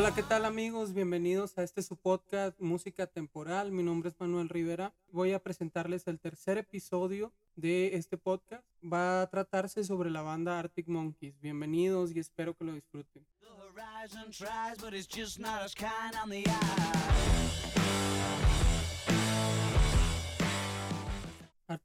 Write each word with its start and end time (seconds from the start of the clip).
Hola, 0.00 0.14
¿qué 0.14 0.22
tal 0.22 0.46
amigos? 0.46 0.94
Bienvenidos 0.94 1.58
a 1.58 1.62
este 1.62 1.82
su 1.82 1.94
podcast 1.94 2.58
Música 2.58 3.06
Temporal. 3.06 3.70
Mi 3.70 3.82
nombre 3.82 4.08
es 4.08 4.18
Manuel 4.18 4.48
Rivera. 4.48 4.94
Voy 5.12 5.34
a 5.34 5.42
presentarles 5.42 6.06
el 6.06 6.18
tercer 6.18 6.56
episodio 6.56 7.34
de 7.54 7.96
este 7.96 8.16
podcast. 8.16 8.64
Va 8.82 9.20
a 9.20 9.26
tratarse 9.28 9.84
sobre 9.84 10.08
la 10.08 10.22
banda 10.22 10.58
Arctic 10.58 10.88
Monkeys. 10.88 11.38
Bienvenidos 11.42 12.16
y 12.16 12.18
espero 12.18 12.56
que 12.56 12.64
lo 12.64 12.72
disfruten. 12.72 13.26
The 13.42 13.48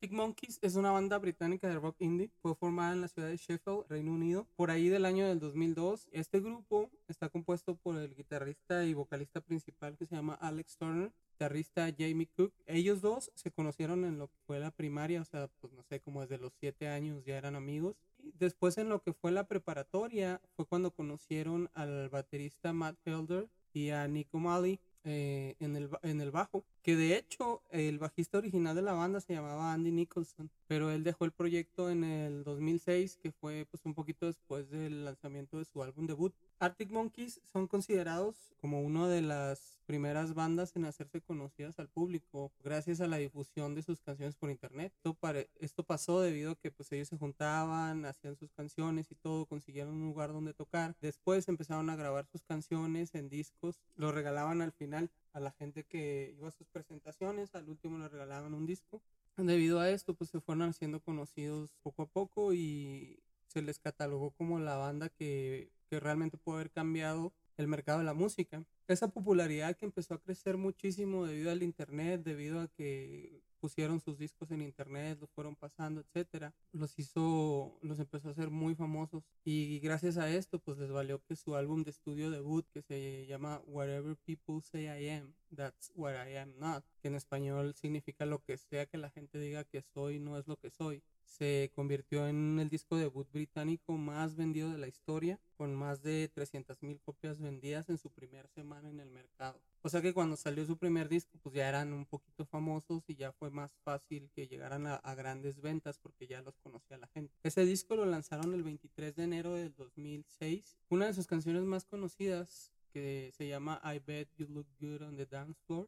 Arctic 0.06 0.20
Monkeys 0.20 0.60
es 0.62 0.76
una 0.76 0.92
banda 0.92 1.18
británica 1.18 1.68
de 1.68 1.80
rock 1.80 1.96
indie. 1.98 2.30
Fue 2.44 2.54
formada 2.54 2.94
en 2.94 3.02
la 3.02 3.08
ciudad 3.08 3.28
de 3.28 3.38
Sheffield, 3.38 3.88
Reino 3.90 4.14
Unido, 4.14 4.46
por 4.56 4.70
ahí 4.70 4.88
del 4.88 5.04
año 5.04 5.28
del 5.28 5.40
2002. 5.40 6.10
Este 6.12 6.40
grupo 6.42 6.92
está 7.08 7.28
compuesto 7.30 7.74
por 7.74 7.98
el 7.98 8.14
guitarrista 8.14 8.86
y 8.86 8.94
vocalista 8.94 9.42
principal 9.42 9.98
que 9.98 10.06
se 10.06 10.16
llama 10.16 10.36
Alex 10.36 10.78
Turner, 10.78 11.12
guitarrista 11.32 11.92
Jamie 11.98 12.30
Cook. 12.38 12.54
Ellos 12.68 13.02
dos 13.02 13.32
se 13.34 13.50
conocieron 13.50 14.06
en 14.06 14.20
lo 14.20 14.28
que 14.28 14.38
fue 14.46 14.60
la 14.60 14.70
primaria, 14.70 15.22
o 15.22 15.26
sea, 15.26 15.50
pues 15.60 15.74
no 15.74 15.82
sé, 15.82 16.00
como 16.02 16.22
desde 16.22 16.38
los 16.38 16.54
siete 16.60 16.88
años 16.88 17.26
ya 17.26 17.36
eran 17.40 17.56
amigos. 17.56 17.96
Y 18.20 18.32
después 18.38 18.78
en 18.78 18.90
lo 18.90 19.02
que 19.02 19.12
fue 19.12 19.32
la 19.32 19.48
preparatoria 19.48 20.40
fue 20.56 20.68
cuando 20.68 20.92
conocieron 20.92 21.72
al 21.74 22.10
baterista 22.10 22.74
Matt 22.74 23.00
Felder 23.04 23.50
y 23.74 23.90
a 23.90 24.08
Nico 24.08 24.38
Malley 24.38 24.80
eh, 25.06 25.56
en, 25.60 25.76
el, 25.76 25.90
en 26.02 26.20
el 26.20 26.32
bajo. 26.32 26.66
Que 26.82 26.96
de 26.96 27.16
hecho 27.16 27.62
el 27.70 28.00
bajista 28.00 28.38
original 28.38 28.76
de 28.76 28.82
la 28.82 28.94
banda 28.94 29.22
se 29.22 29.34
llamaba 29.34 29.72
Andy 29.72 29.92
Nicholson, 29.92 30.50
pero 30.68 30.92
él 30.92 31.04
dejó 31.04 31.26
el 31.26 31.32
proyecto 31.32 31.90
en 31.90 32.04
el 32.04 32.44
2006, 32.44 33.18
que 33.22 33.32
fue 33.32 33.68
pues 33.70 33.86
un 33.86 33.94
poquito 33.94 34.26
después 34.26 34.70
del 34.70 35.06
lanzamiento 35.06 35.58
de 35.58 35.66
su 35.66 35.82
álbum 35.84 36.08
debut. 36.08 36.34
Arctic 36.60 36.92
Monkeys 36.92 37.40
son 37.44 37.68
considerados 37.68 38.54
como 38.60 38.82
una 38.82 39.08
de 39.08 39.22
las 39.22 39.75
primeras 39.86 40.34
bandas 40.34 40.76
en 40.76 40.86
hacerse 40.86 41.22
conocidas 41.22 41.80
al 41.80 41.88
público 41.88 42.52
gracias 42.64 43.02
a 43.02 43.08
la 43.08 43.18
difusión 43.18 43.76
de 43.76 43.84
sus 43.84 44.02
canciones 44.02 44.36
por 44.36 44.50
internet. 44.50 44.94
Esto, 44.96 45.18
esto 45.60 45.84
pasó 45.84 46.22
debido 46.22 46.52
a 46.52 46.56
que 46.56 46.72
pues 46.72 46.92
ellos 46.92 47.08
se 47.08 47.18
juntaban, 47.18 48.06
hacían 48.06 48.36
sus 48.36 48.52
canciones 48.52 49.12
y 49.12 49.16
todo, 49.16 49.46
consiguieron 49.46 49.94
un 49.94 50.08
lugar 50.08 50.34
donde 50.34 50.54
tocar. 50.54 50.96
Después 51.02 51.48
empezaron 51.48 51.90
a 51.90 51.96
grabar 51.96 52.26
sus 52.26 52.44
canciones 52.44 53.16
en 53.16 53.30
discos, 53.30 53.80
lo 53.96 54.12
regalaban 54.12 54.62
al 54.62 54.72
final 54.72 55.10
a 55.34 55.40
la 55.40 55.52
gente 55.52 55.84
que 55.84 56.34
iba 56.38 56.48
a 56.48 56.52
sus 56.52 56.68
presentaciones, 56.68 57.56
al 57.56 57.70
último 57.70 57.98
le 57.98 58.10
regalaban 58.10 58.54
un 58.54 58.66
disco. 58.66 59.02
Debido 59.38 59.80
a 59.82 59.90
esto, 59.90 60.14
pues 60.14 60.30
se 60.30 60.40
fueron 60.40 60.70
haciendo 60.70 61.02
conocidos 61.02 61.76
poco 61.84 62.04
a 62.04 62.06
poco 62.08 62.54
y 62.54 63.20
se 63.48 63.62
les 63.62 63.80
catalogó 63.80 64.32
como 64.32 64.60
la 64.60 64.78
banda 64.78 65.10
que, 65.10 65.70
que 65.90 66.00
realmente 66.00 66.38
puede 66.38 66.60
haber 66.60 66.72
cambiado 66.72 67.34
el 67.58 67.68
mercado 67.68 68.00
de 68.00 68.06
la 68.06 68.14
música. 68.14 68.64
Esa 68.88 69.08
popularidad 69.10 69.76
que 69.76 69.86
empezó 69.86 70.16
a 70.16 70.22
crecer 70.22 70.58
muchísimo 70.58 71.26
debido 71.26 71.52
al 71.52 71.64
internet, 71.64 72.24
debido 72.24 72.62
a 72.62 72.68
que 72.68 73.42
pusieron 73.66 74.00
sus 74.00 74.20
discos 74.20 74.52
en 74.52 74.62
internet, 74.62 75.18
los 75.20 75.32
fueron 75.32 75.56
pasando, 75.56 76.00
etcétera, 76.00 76.54
los 76.72 77.00
hizo, 77.00 77.80
los 77.82 77.98
empezó 77.98 78.28
a 78.28 78.32
hacer 78.32 78.52
muy 78.52 78.76
famosos 78.76 79.24
y 79.44 79.80
gracias 79.80 80.18
a 80.18 80.30
esto 80.30 80.60
pues 80.60 80.78
les 80.78 80.92
valió 80.92 81.20
que 81.24 81.36
su 81.36 81.56
álbum 81.56 81.84
de 81.84 81.90
estudio 81.90 82.30
debut 82.30 82.64
que 82.72 82.84
se 82.84 83.26
llama 83.26 83.64
Whatever 83.66 84.18
People 84.18 84.62
Say 84.62 84.84
I 84.84 85.10
Am, 85.10 85.34
That's 85.56 85.92
What 85.96 86.14
I 86.14 86.36
Am 86.38 86.54
Not, 86.60 86.86
que 87.02 87.08
en 87.08 87.16
español 87.16 87.74
significa 87.74 88.28
lo 88.28 88.38
que 88.44 88.56
sea 88.60 88.86
que 88.86 89.00
la 89.00 89.10
gente 89.10 89.40
diga 89.40 89.64
que 89.64 89.82
soy 89.82 90.20
no 90.20 90.38
es 90.38 90.46
lo 90.46 90.58
que 90.58 90.70
soy, 90.70 91.02
se 91.24 91.72
convirtió 91.74 92.28
en 92.28 92.60
el 92.60 92.70
disco 92.70 92.98
debut 92.98 93.28
británico 93.32 93.98
más 93.98 94.36
vendido 94.36 94.70
de 94.70 94.78
la 94.78 94.88
historia, 94.88 95.40
con 95.58 95.74
más 95.74 96.04
de 96.04 96.32
300.000 96.32 97.00
copias 97.02 97.40
vendidas 97.40 97.90
en 97.90 97.98
su 97.98 98.12
primera 98.12 98.48
semana 98.50 98.92
en 98.92 99.00
el 99.00 99.10
mercado. 99.10 99.60
O 99.86 99.90
sea 99.90 100.02
que 100.02 100.16
cuando 100.16 100.36
salió 100.36 100.66
su 100.66 100.80
primer 100.80 101.08
disco, 101.08 101.38
pues 101.44 101.54
ya 101.54 101.70
eran 101.70 101.94
un 101.94 102.08
poquito 102.08 102.44
famosos 102.44 103.04
y 103.08 103.14
ya 103.14 103.32
fue 103.34 103.52
más 103.52 103.72
fácil 103.84 104.32
que 104.34 104.48
llegaran 104.48 104.88
a, 104.88 105.14
grandes 105.14 105.62
ventas 105.62 106.00
porque 106.00 106.26
ya 106.26 106.42
los 106.42 106.58
conocía 106.58 106.98
la 106.98 107.06
gente. 107.10 107.32
Ese 107.44 107.68
disco 107.68 107.96
lo 107.96 108.04
lanzaron 108.04 108.56
el 108.56 108.64
23 108.64 109.16
de 109.16 109.24
enero 109.24 109.54
del 109.54 109.76
2006. 109.76 110.80
Una 110.90 111.06
de 111.06 111.14
sus 111.14 111.28
canciones 111.28 111.66
más 111.66 111.86
conocidas, 111.86 112.74
que 112.92 113.32
se 113.38 113.48
llama 113.48 113.80
I 113.84 114.00
Bet 114.00 114.28
You 114.38 114.48
Look 114.48 114.66
Good 114.80 115.04
on 115.04 115.18
the 115.18 115.28
Dance 115.28 115.62
Floor, 115.68 115.88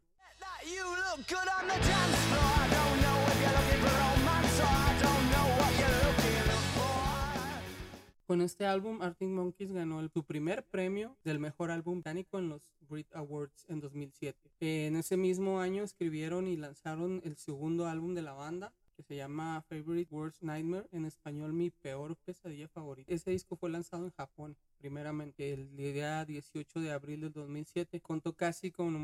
Con 8.28 8.42
este 8.42 8.66
álbum, 8.66 9.02
Arctic 9.02 9.30
Monkeys 9.30 9.72
ganó 9.72 10.02
el- 10.02 10.12
su 10.12 10.22
primer 10.26 10.66
premio 10.66 11.16
del 11.24 11.40
mejor 11.40 11.72
álbum 11.72 12.00
británico 12.00 12.40
en 12.40 12.50
los 12.50 12.62
Brit 12.90 13.08
Awards 13.16 13.66
en 13.70 13.80
2007. 13.80 14.52
En 14.60 14.98
ese 14.98 15.16
mismo 15.16 15.62
año 15.62 15.82
escribieron 15.84 16.46
y 16.46 16.58
lanzaron 16.58 17.22
el 17.24 17.38
segundo 17.38 17.88
álbum 17.88 18.16
de 18.16 18.22
la 18.24 18.34
banda, 18.34 18.74
que 18.98 19.04
se 19.04 19.16
llama 19.16 19.64
Favorite 19.70 20.14
Worst 20.14 20.42
Nightmare, 20.42 20.90
en 20.92 21.06
español 21.06 21.54
Mi 21.54 21.70
Peor 21.70 22.18
Pesadilla 22.18 22.68
Favorita. 22.68 23.14
Ese 23.14 23.32
disco 23.32 23.56
fue 23.56 23.70
lanzado 23.70 24.04
en 24.04 24.12
Japón, 24.12 24.58
primeramente 24.78 25.54
el 25.54 25.76
día 25.76 26.24
18 26.26 26.80
de 26.82 26.92
abril 26.92 27.22
del 27.22 27.34
2007. 27.34 28.00
Contó 28.02 28.34
casi 28.34 28.72
con 28.72 28.96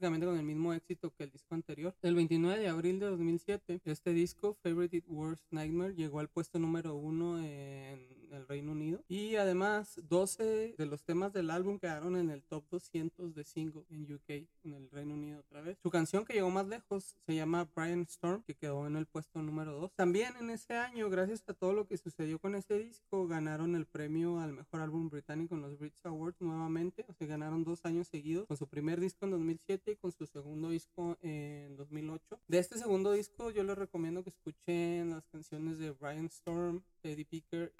el 0.00 0.42
mismo 0.42 0.72
éxito 0.74 1.12
que 1.14 1.24
el 1.24 1.30
disco 1.30 1.54
anterior. 1.54 1.94
El 2.02 2.14
29 2.14 2.58
de 2.58 2.68
abril 2.68 3.00
de 3.00 3.06
2007, 3.06 3.80
este 3.84 4.12
disco, 4.12 4.56
Favorite 4.62 5.04
Worst 5.08 5.44
Nightmare, 5.50 5.94
llegó 5.94 6.20
al 6.20 6.28
puesto 6.28 6.58
número 6.58 6.94
uno 6.94 7.38
en 7.38 8.06
el 8.32 8.46
Reino 8.46 8.72
Unido. 8.72 9.02
Y 9.08 9.36
además, 9.36 10.00
12 10.08 10.74
de 10.76 10.86
los 10.86 11.02
temas 11.04 11.32
del 11.32 11.50
álbum 11.50 11.78
quedaron 11.78 12.16
en 12.16 12.30
el 12.30 12.42
top 12.42 12.64
200 12.70 13.34
de 13.34 13.44
single 13.44 13.84
en 13.90 14.12
UK, 14.12 14.46
en 14.64 14.74
el 14.74 14.90
Reino 14.90 15.14
Unido 15.14 15.40
otra 15.40 15.62
vez. 15.62 15.78
Su 15.82 15.90
canción 15.90 16.24
que 16.24 16.34
llegó 16.34 16.50
más 16.50 16.66
lejos 16.66 17.16
se 17.26 17.34
llama 17.34 17.68
Brian 17.74 18.02
Storm, 18.02 18.42
que 18.42 18.54
quedó 18.54 18.86
en 18.86 18.96
el 18.96 19.06
puesto 19.06 19.42
número 19.42 19.72
2. 19.72 19.92
También 19.94 20.34
en 20.38 20.50
ese 20.50 20.74
año, 20.74 21.08
gracias 21.10 21.42
a 21.48 21.54
todo 21.54 21.72
lo 21.72 21.86
que 21.86 21.96
sucedió 21.96 22.38
con 22.38 22.54
ese 22.54 22.78
disco, 22.78 23.26
ganaron 23.26 23.74
el 23.74 23.86
premio 23.86 24.38
al 24.40 24.52
mejor 24.52 24.80
álbum 24.80 25.08
británico 25.08 25.19
en 25.28 25.60
los 25.60 25.78
Brits 25.78 26.04
Awards 26.04 26.40
nuevamente. 26.40 27.04
O 27.08 27.12
sea, 27.12 27.26
ganaron 27.26 27.64
dos 27.64 27.84
años 27.84 28.08
seguidos, 28.08 28.46
con 28.46 28.56
su 28.56 28.66
primer 28.66 29.00
disco 29.00 29.26
en 29.26 29.32
2007 29.32 29.92
y 29.92 29.96
con 29.96 30.12
su 30.12 30.26
segundo 30.26 30.70
disco 30.70 31.16
en 31.20 31.76
2008. 31.76 32.40
De 32.48 32.58
este 32.58 32.78
segundo 32.78 33.12
disco, 33.12 33.50
yo 33.50 33.62
les 33.62 33.76
recomiendo 33.76 34.22
que 34.22 34.30
escuchen 34.30 35.10
las 35.10 35.26
canciones 35.28 35.78
de 35.78 35.90
Brian 35.92 36.26
Storm, 36.26 36.82
Eddie 37.02 37.24
Picker. 37.24 37.74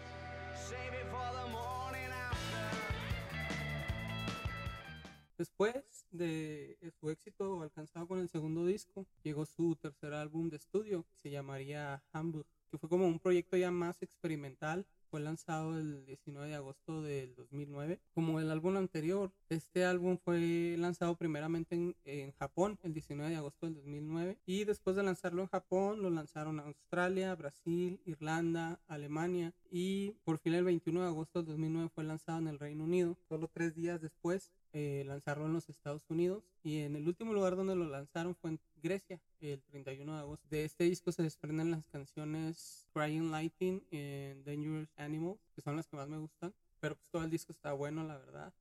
Después 5.39 6.06
de 6.11 6.79
su 7.00 7.09
éxito 7.09 7.62
alcanzado 7.62 8.06
con 8.06 8.19
el 8.19 8.29
segundo 8.29 8.67
disco, 8.67 9.06
llegó 9.23 9.47
su 9.47 9.75
tercer 9.77 10.12
álbum 10.12 10.50
de 10.50 10.56
estudio, 10.56 11.05
que 11.05 11.17
se 11.17 11.31
llamaría 11.31 12.03
Hamburg, 12.12 12.47
que 12.71 12.77
fue 12.77 12.91
como 12.91 13.06
un 13.06 13.19
proyecto 13.19 13.56
ya 13.56 13.71
más 13.71 14.03
experimental. 14.03 14.87
Fue 15.10 15.21
lanzado 15.21 15.76
el 15.76 16.06
19 16.06 16.48
de 16.48 16.54
agosto 16.54 17.03
del 17.03 17.34
2009. 17.34 18.00
Como 18.15 18.38
el 18.38 18.50
álbum 18.50 18.76
anterior, 18.76 19.32
este 19.48 19.84
álbum 19.84 20.19
fue 20.25 20.76
lanzado 20.78 21.16
primeramente 21.16 21.75
en, 21.75 21.97
en 22.04 22.32
Japón 22.32 22.78
el 22.84 22.94
19 22.94 23.31
de 23.31 23.37
agosto 23.37 23.66
del 23.66 23.75
2009 23.75 24.38
y 24.47 24.65
después 24.65 24.94
de 24.94 25.03
lanzarlo 25.03 25.43
en 25.43 25.49
Japón 25.49 26.00
lo 26.00 26.10
lanzaron 26.10 26.60
a 26.60 26.65
Australia, 26.65 27.34
Brasil, 27.34 28.00
Irlanda, 28.04 28.81
Alemania 28.87 29.53
y 29.70 30.12
por 30.25 30.38
fin 30.38 30.54
el 30.54 30.65
21 30.65 31.00
de 31.00 31.06
agosto 31.09 31.41
del 31.41 31.49
2009 31.49 31.91
fue 31.93 32.04
lanzado 32.04 32.38
en 32.38 32.47
el 32.47 32.59
Reino 32.60 32.84
Unido. 32.84 33.16
Solo 33.28 33.50
tres 33.53 33.75
días 33.75 34.00
después 34.00 34.53
eh, 34.72 35.03
lanzarlo 35.06 35.47
en 35.47 35.53
los 35.53 35.69
Estados 35.69 36.08
Unidos 36.08 36.44
y 36.62 36.78
en 36.81 36.94
el 36.94 37.08
último 37.08 37.32
lugar 37.32 37.56
donde 37.56 37.75
lo 37.75 37.88
lanzaron 37.88 38.34
fue 38.36 38.50
en 38.50 38.60
Grecia 38.82 39.20
el 39.40 39.62
31 39.62 40.12
de 40.12 40.19
agosto. 40.19 40.46
De 40.49 40.64
este 40.64 40.84
disco 40.84 41.12
se 41.12 41.22
desprenden 41.22 41.70
las 41.70 41.84
canciones 41.87 42.87
Crying 42.93 43.31
Lightning 43.31 43.82
y 43.90 44.34
Dangerous 44.44 44.88
Animals, 44.96 45.40
que 45.55 45.61
son 45.61 45.76
las 45.76 45.88
que 45.88 45.96
más 45.96 46.08
me 46.08 46.19
gustan, 46.19 46.55
pero 46.78 46.94
pues 46.96 47.11
todo 47.11 47.25
el 47.25 47.31
disco 47.31 47.52
está 47.52 47.72
bueno, 47.72 48.05
la 48.05 48.19
verdad. 48.19 48.52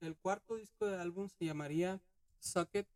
El 0.00 0.16
cuarto 0.16 0.56
disco 0.56 0.86
del 0.86 1.00
álbum 1.00 1.28
se 1.28 1.46
llamaría 1.46 2.00
Socket 2.38 2.86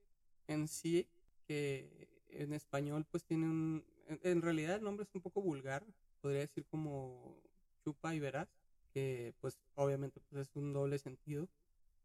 en 0.46 0.69
sí, 0.69 1.06
que 1.46 2.07
en 2.31 2.53
español 2.53 3.07
pues 3.11 3.25
tiene 3.25 3.47
un... 3.47 3.85
En, 4.07 4.21
en 4.23 4.43
realidad 4.43 4.77
el 4.77 4.85
nombre 4.85 5.05
es 5.05 5.15
un 5.15 5.21
poco 5.21 5.43
vulgar, 5.43 5.85
podría 6.21 6.41
decir 6.41 6.65
como 6.67 7.41
chupa 7.85 8.15
y 8.15 8.21
verás, 8.21 8.49
que 8.93 9.35
pues 9.41 9.59
obviamente 9.75 10.21
pues 10.29 10.49
es 10.49 10.57
un 10.57 10.73
doble 10.73 10.99
sentido. 10.99 11.49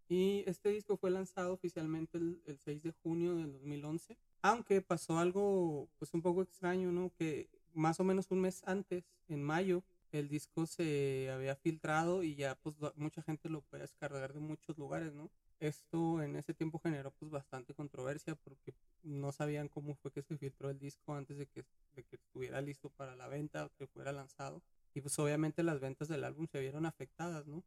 Y 0.10 0.44
este 0.48 0.70
disco 0.70 0.98
fue 0.98 1.12
lanzado 1.12 1.54
oficialmente 1.54 2.18
el, 2.18 2.42
el 2.46 2.58
6 2.58 2.84
de 2.84 2.92
junio 2.92 3.36
del 3.36 3.54
2011, 3.54 4.18
aunque 4.42 4.82
pasó 4.82 5.18
algo 5.18 5.88
pues 5.98 6.14
un 6.14 6.22
poco 6.22 6.42
extraño, 6.42 6.92
¿no? 6.92 7.12
Que 7.18 7.50
más 7.74 8.00
o 8.00 8.04
menos 8.04 8.30
un 8.32 8.42
mes 8.42 8.62
antes, 8.66 9.06
en 9.30 9.42
mayo, 9.42 9.84
el 10.14 10.30
disco 10.30 10.66
se 10.66 11.30
había 11.32 11.56
filtrado 11.56 12.24
y 12.24 12.36
ya 12.36 12.56
pues 12.56 12.76
mucha 12.96 13.22
gente 13.24 13.50
lo 13.50 13.62
puede 13.62 13.84
descargar 13.84 14.34
de 14.34 14.40
muchos 14.40 14.78
lugares, 14.78 15.14
¿no? 15.14 15.30
Esto 15.60 16.22
en 16.22 16.36
ese 16.36 16.54
tiempo 16.54 16.80
generó 16.80 17.12
pues 17.12 17.32
bastante 17.32 17.74
controversia 17.74 18.36
porque 18.36 18.76
no 19.02 19.32
sabían 19.32 19.70
cómo 19.70 19.96
fue 19.96 20.12
que 20.12 20.22
se 20.22 20.38
filtró 20.38 20.70
el 20.70 20.80
disco 20.80 21.16
antes 21.16 21.38
de 21.38 21.48
que, 21.48 21.66
de 21.96 22.04
que 22.04 22.16
estuviera 22.16 22.62
listo 22.62 22.90
para 22.90 23.16
la 23.16 23.28
venta 23.28 23.66
o 23.66 23.72
que 23.78 23.88
fuera 23.88 24.12
lanzado. 24.12 24.62
Y 24.94 25.02
pues 25.02 25.18
obviamente 25.20 25.64
las 25.64 25.80
ventas 25.80 26.08
del 26.08 26.24
álbum 26.24 26.48
se 26.48 26.60
vieron 26.60 26.86
afectadas, 26.86 27.48
¿no? 27.48 27.64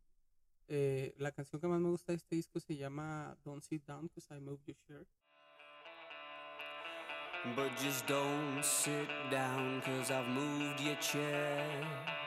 Eh, 0.68 1.14
la 1.18 1.32
canción 1.32 1.60
que 1.60 1.68
más 1.68 1.80
me 1.80 1.90
gusta 1.90 2.12
de 2.12 2.16
este 2.16 2.36
disco 2.36 2.60
se 2.60 2.76
llama 2.76 3.36
Don't 3.44 3.62
Sit 3.62 3.84
Down 3.86 4.08
Cause 4.08 4.34
I 4.34 4.40
Moved 4.40 4.66
Your 4.66 4.76
Shirt. 4.86 5.08
But 7.54 7.70
just 7.76 8.06
don't 8.06 8.62
sit 8.64 9.08
down, 9.30 9.80
cause 9.82 10.10
I've 10.10 10.28
moved 10.28 10.80
your 10.80 10.96
chair. 10.96 12.25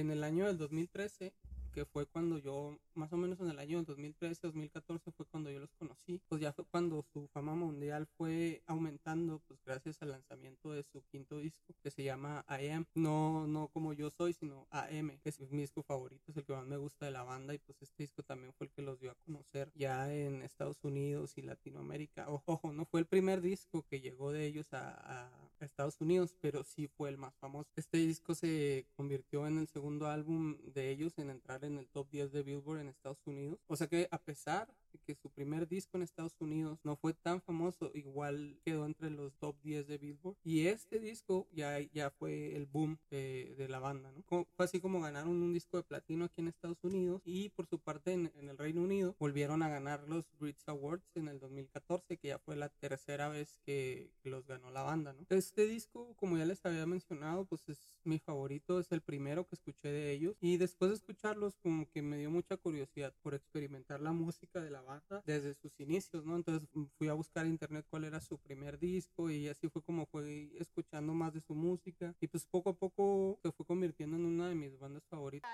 En 0.00 0.10
el 0.10 0.24
año 0.24 0.46
del 0.46 0.58
2013, 0.58 1.32
que 1.76 1.84
fue 1.84 2.06
cuando 2.06 2.38
yo, 2.38 2.78
más 2.94 3.12
o 3.12 3.18
menos 3.18 3.38
en 3.38 3.50
el 3.50 3.58
año 3.58 3.76
del 3.76 3.84
2013, 3.84 4.46
2014 4.46 5.12
fue 5.12 5.26
cuando 5.26 5.50
yo 5.50 5.60
los 5.60 5.74
conocí, 5.74 6.22
pues 6.26 6.40
ya 6.40 6.50
fue 6.54 6.64
cuando 6.64 7.04
su 7.12 7.28
fama 7.28 7.54
mundial 7.54 8.06
fue 8.16 8.62
aumentando, 8.66 9.42
pues 9.46 9.60
gracias 9.62 10.00
al 10.00 10.12
lanzamiento 10.12 10.72
de 10.72 10.84
su 10.84 11.02
quinto 11.12 11.38
disco, 11.38 11.74
que 11.82 11.90
se 11.90 12.02
llama 12.02 12.46
I 12.48 12.68
Am, 12.68 12.86
no, 12.94 13.46
no 13.46 13.68
como 13.68 13.92
yo 13.92 14.08
soy, 14.08 14.32
sino 14.32 14.66
AM, 14.70 15.18
que 15.22 15.28
es 15.28 15.38
mi 15.50 15.60
disco 15.60 15.82
favorito, 15.82 16.22
es 16.30 16.38
el 16.38 16.46
que 16.46 16.54
más 16.54 16.64
me 16.64 16.78
gusta 16.78 17.04
de 17.04 17.12
la 17.12 17.24
banda, 17.24 17.52
y 17.52 17.58
pues 17.58 17.82
este 17.82 18.04
disco 18.04 18.22
también 18.22 18.54
fue 18.54 18.68
el 18.68 18.72
que 18.72 18.80
los 18.80 18.98
dio 18.98 19.10
a 19.10 19.16
conocer 19.26 19.70
ya 19.74 20.10
en 20.10 20.40
Estados 20.40 20.82
Unidos 20.82 21.36
y 21.36 21.42
Latinoamérica. 21.42 22.30
Ojo, 22.30 22.54
ojo 22.54 22.72
no 22.72 22.86
fue 22.86 23.00
el 23.00 23.06
primer 23.06 23.42
disco 23.42 23.84
que 23.90 24.00
llegó 24.00 24.32
de 24.32 24.46
ellos 24.46 24.72
a, 24.72 25.26
a 25.26 25.46
Estados 25.60 26.00
Unidos, 26.00 26.34
pero 26.40 26.64
sí 26.64 26.88
fue 26.88 27.10
el 27.10 27.18
más 27.18 27.34
famoso. 27.36 27.68
Este 27.76 27.98
disco 27.98 28.34
se 28.34 28.86
convirtió 28.96 29.46
en 29.46 29.58
el 29.58 29.68
segundo 29.68 30.06
álbum 30.06 30.56
de 30.62 30.90
ellos 30.90 31.18
en 31.18 31.28
entrar 31.28 31.65
en 31.66 31.78
el 31.78 31.88
top 31.88 32.08
10 32.10 32.32
de 32.32 32.42
Billboard 32.42 32.80
en 32.80 32.88
Estados 32.88 33.18
Unidos. 33.26 33.58
O 33.66 33.76
sea 33.76 33.86
que 33.88 34.08
a 34.10 34.18
pesar 34.18 34.68
de 34.92 34.98
que 35.00 35.14
su 35.14 35.30
primer 35.30 35.68
disco 35.68 35.96
en 35.96 36.02
Estados 36.02 36.34
Unidos 36.40 36.78
no 36.84 36.96
fue 36.96 37.12
tan 37.14 37.40
famoso, 37.42 37.90
igual 37.94 38.58
quedó 38.64 38.86
entre 38.86 39.10
los 39.10 39.34
top 39.38 39.56
10 39.62 39.86
de 39.86 39.98
Billboard. 39.98 40.36
Y 40.44 40.66
este 40.68 40.98
disco 41.00 41.46
ya, 41.52 41.78
ya 41.80 42.10
fue 42.10 42.56
el 42.56 42.66
boom 42.66 42.98
de, 43.10 43.54
de 43.58 43.68
la 43.68 43.78
banda, 43.78 44.10
¿no? 44.12 44.22
Como- 44.24 44.46
fue 44.56 44.64
así 44.64 44.80
como 44.80 45.00
ganaron 45.00 45.30
un 45.42 45.52
disco 45.52 45.76
de 45.76 45.82
platino 45.82 46.24
aquí 46.24 46.40
en 46.40 46.48
Estados 46.48 46.82
Unidos 46.84 47.20
y 47.24 47.50
por 47.50 47.66
su 47.66 47.78
parte 47.78 48.12
en, 48.12 48.32
en 48.36 48.48
el 48.48 48.58
Reino 48.58 48.82
Unido 48.82 49.14
volvieron 49.18 49.62
a 49.62 49.68
ganar 49.68 50.08
los 50.08 50.24
Brits 50.38 50.68
Awards 50.68 51.04
en 51.14 51.28
el 51.28 51.38
2014, 51.40 52.16
que 52.16 52.28
ya 52.28 52.38
fue 52.38 52.56
la 52.56 52.68
tercera 52.68 53.28
vez 53.28 53.58
que, 53.64 54.10
que 54.22 54.30
los 54.30 54.46
ganó 54.46 54.70
la 54.70 54.82
banda, 54.82 55.12
¿no? 55.12 55.26
Este 55.30 55.66
disco, 55.66 56.14
como 56.16 56.38
ya 56.38 56.44
les 56.46 56.64
había 56.64 56.86
mencionado, 56.86 57.44
pues 57.44 57.68
es 57.68 57.78
mi 58.04 58.18
favorito, 58.18 58.78
es 58.80 58.92
el 58.92 59.02
primero 59.02 59.46
que 59.46 59.54
escuché 59.54 59.88
de 59.88 60.12
ellos 60.12 60.36
y 60.40 60.56
después 60.56 60.90
de 60.90 60.96
escucharlos 60.96 61.55
como 61.62 61.88
que 61.90 62.02
me 62.02 62.18
dio 62.18 62.30
mucha 62.30 62.56
curiosidad 62.56 63.12
por 63.22 63.34
experimentar 63.34 64.00
la 64.00 64.12
música 64.12 64.60
de 64.60 64.70
la 64.70 64.82
banda 64.82 65.22
desde 65.26 65.54
sus 65.54 65.78
inicios, 65.80 66.24
¿no? 66.24 66.36
Entonces 66.36 66.68
mm, 66.72 66.84
fui 66.98 67.08
a 67.08 67.14
buscar 67.14 67.44
en 67.46 67.52
internet 67.52 67.86
cuál 67.88 68.04
era 68.04 68.20
su 68.20 68.38
primer 68.38 68.78
disco 68.78 69.30
y 69.30 69.48
así 69.48 69.68
fue 69.68 69.82
como 69.82 70.06
fui 70.06 70.52
escuchando 70.58 71.14
más 71.14 71.32
de 71.34 71.40
su 71.40 71.54
música 71.54 72.14
y 72.20 72.26
pues 72.26 72.46
poco 72.46 72.70
a 72.70 72.74
poco 72.74 73.38
se 73.42 73.52
fue 73.52 73.66
convirtiendo 73.66 74.16
en 74.16 74.24
una 74.26 74.48
de 74.48 74.54
mis 74.54 74.78
bandas 74.78 75.04
favoritas. 75.08 75.50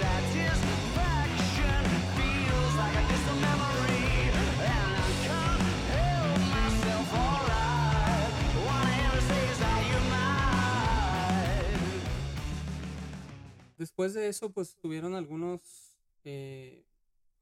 I 0.00 1.17
Después 13.98 14.14
de 14.14 14.28
eso, 14.28 14.48
pues 14.50 14.76
tuvieron 14.76 15.16
algunos, 15.16 15.98
eh, 16.22 16.84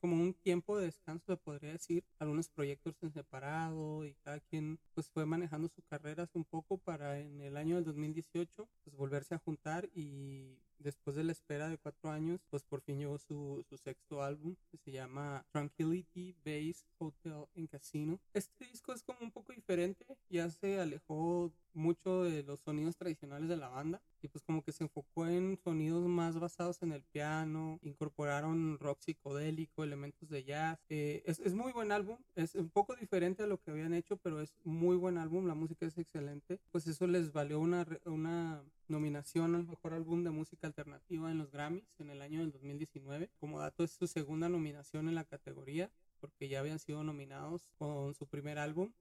como 0.00 0.16
un 0.16 0.32
tiempo 0.32 0.78
de 0.78 0.86
descanso, 0.86 1.26
se 1.26 1.36
podría 1.36 1.72
decir, 1.72 2.02
algunos 2.18 2.48
proyectos 2.48 2.94
en 3.02 3.12
separado 3.12 4.06
y 4.06 4.14
cada 4.24 4.40
quien 4.40 4.78
pues 4.94 5.10
fue 5.10 5.26
manejando 5.26 5.68
su 5.68 5.82
carreras 5.82 6.30
un 6.32 6.44
poco 6.44 6.78
para 6.78 7.20
en 7.20 7.42
el 7.42 7.58
año 7.58 7.74
del 7.74 7.84
2018 7.84 8.66
pues 8.84 8.96
volverse 8.96 9.34
a 9.34 9.38
juntar 9.38 9.90
y 9.94 10.56
después 10.78 11.14
de 11.16 11.24
la 11.24 11.32
espera 11.32 11.68
de 11.68 11.76
cuatro 11.76 12.10
años 12.10 12.40
pues 12.48 12.62
por 12.64 12.80
fin 12.80 12.98
llegó 12.98 13.18
su, 13.18 13.62
su 13.68 13.76
sexto 13.76 14.22
álbum 14.22 14.56
que 14.70 14.78
se 14.78 14.92
llama 14.92 15.44
Tranquility 15.52 16.36
Base 16.42 16.86
Hotel 16.96 17.44
and 17.54 17.68
Casino. 17.68 18.18
Este 18.32 18.64
disco 18.64 18.94
es 18.94 19.02
como 19.02 19.18
un 19.20 19.30
poco 19.30 19.52
diferente, 19.52 20.06
ya 20.30 20.48
se 20.48 20.80
alejó 20.80 21.52
mucho 21.74 22.24
de 22.24 22.42
los 22.44 22.60
sonidos 22.60 22.96
tradicionales 22.96 23.50
de 23.50 23.58
la 23.58 23.68
banda 23.68 24.00
y 24.26 24.28
pues 24.28 24.42
como 24.42 24.62
que 24.62 24.72
se 24.72 24.82
enfocó 24.82 25.28
en 25.28 25.56
sonidos 25.56 26.04
más 26.08 26.36
basados 26.38 26.82
en 26.82 26.90
el 26.90 27.02
piano, 27.02 27.78
incorporaron 27.82 28.76
rock 28.80 29.00
psicodélico, 29.00 29.84
elementos 29.84 30.28
de 30.28 30.42
jazz. 30.42 30.80
Eh, 30.88 31.22
es, 31.26 31.38
es 31.38 31.54
muy 31.54 31.72
buen 31.72 31.92
álbum, 31.92 32.18
es 32.34 32.56
un 32.56 32.68
poco 32.68 32.96
diferente 32.96 33.44
a 33.44 33.46
lo 33.46 33.60
que 33.60 33.70
habían 33.70 33.94
hecho, 33.94 34.16
pero 34.16 34.40
es 34.40 34.52
muy 34.64 34.96
buen 34.96 35.16
álbum, 35.16 35.46
la 35.46 35.54
música 35.54 35.86
es 35.86 35.96
excelente. 35.96 36.58
Pues 36.72 36.88
eso 36.88 37.06
les 37.06 37.32
valió 37.32 37.60
una, 37.60 37.86
una 38.04 38.64
nominación 38.88 39.54
al 39.54 39.64
mejor 39.64 39.94
álbum 39.94 40.24
de 40.24 40.30
música 40.30 40.66
alternativa 40.66 41.30
en 41.30 41.38
los 41.38 41.52
Grammys 41.52 41.94
en 42.00 42.10
el 42.10 42.20
año 42.20 42.40
del 42.40 42.50
2019. 42.50 43.30
Como 43.38 43.60
dato 43.60 43.84
es 43.84 43.92
su 43.92 44.08
segunda 44.08 44.48
nominación 44.48 45.08
en 45.08 45.14
la 45.14 45.24
categoría 45.24 45.88
porque 46.20 46.48
ya 46.48 46.60
habían 46.60 46.80
sido 46.80 47.04
nominados 47.04 47.68
con 47.78 48.14
su 48.14 48.26
primer 48.26 48.58
álbum 48.58 48.92